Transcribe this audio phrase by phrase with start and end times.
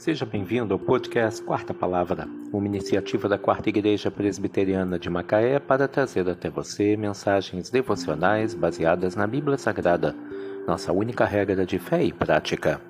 [0.00, 5.86] Seja bem-vindo ao podcast Quarta Palavra, uma iniciativa da Quarta Igreja Presbiteriana de Macaé para
[5.86, 10.16] trazer até você mensagens devocionais baseadas na Bíblia Sagrada,
[10.66, 12.80] nossa única regra de fé e prática.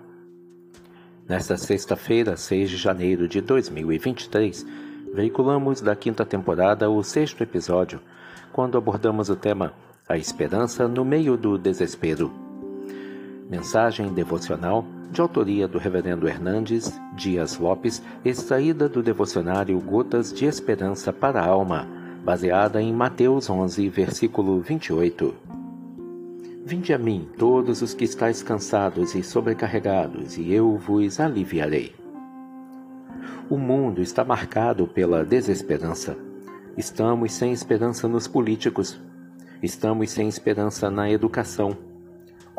[1.29, 4.65] Nesta sexta-feira, 6 de janeiro de 2023,
[5.13, 8.01] veiculamos da quinta temporada o sexto episódio,
[8.53, 9.73] quando abordamos o tema
[10.09, 12.31] A Esperança no Meio do Desespero.
[13.51, 21.13] Mensagem devocional de autoria do Reverendo Hernandes Dias Lopes, extraída do devocionário Gotas de Esperança
[21.13, 21.87] para a Alma,
[22.25, 25.35] baseada em Mateus 11, versículo 28.
[26.65, 31.95] Vinde a mim, todos os que estáis cansados e sobrecarregados, e eu vos aliviarei.
[33.49, 36.17] O mundo está marcado pela desesperança.
[36.77, 39.01] Estamos sem esperança nos políticos.
[39.61, 41.90] Estamos sem esperança na educação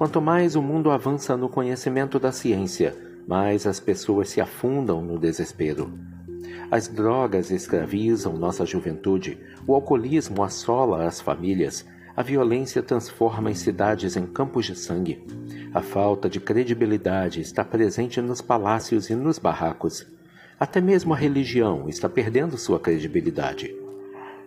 [0.01, 5.19] Quanto mais o mundo avança no conhecimento da ciência, mais as pessoas se afundam no
[5.19, 5.93] desespero.
[6.71, 11.85] As drogas escravizam nossa juventude, o alcoolismo assola as famílias,
[12.17, 15.23] a violência transforma as cidades em campos de sangue.
[15.71, 20.07] A falta de credibilidade está presente nos palácios e nos barracos.
[20.59, 23.80] Até mesmo a religião está perdendo sua credibilidade.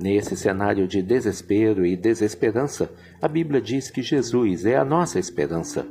[0.00, 2.90] Nesse cenário de desespero e desesperança,
[3.22, 5.86] a Bíblia diz que Jesus é a nossa esperança.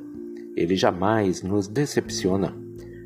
[0.56, 2.56] Ele jamais nos decepciona.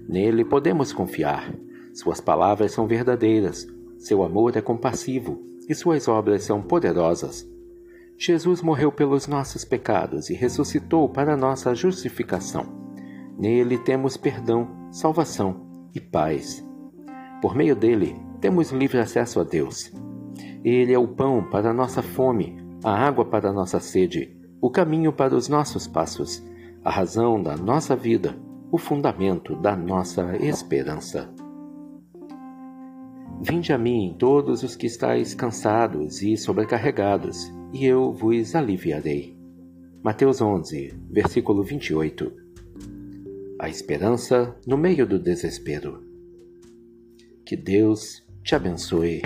[0.08, 1.54] Nele podemos confiar.
[1.94, 3.67] Suas palavras são verdadeiras,
[3.98, 7.48] seu amor é compassivo e suas obras são poderosas.
[8.17, 12.66] Jesus morreu pelos nossos pecados e ressuscitou para nossa justificação.
[13.38, 16.66] Nele temos perdão, salvação e paz.
[17.42, 19.92] Por meio dele, temos livre acesso a Deus.
[20.63, 24.69] Ele é o pão para a nossa fome, a água para a nossa sede, o
[24.69, 26.44] caminho para os nossos passos,
[26.83, 28.36] a razão da nossa vida,
[28.72, 31.33] o fundamento da nossa esperança.
[33.42, 39.37] Vinde a mim todos os que estáis cansados e sobrecarregados, e eu vos aliviarei.
[40.03, 42.32] Mateus 11, versículo 28.
[43.59, 46.03] A esperança no meio do desespero.
[47.45, 49.21] Que Deus te abençoe.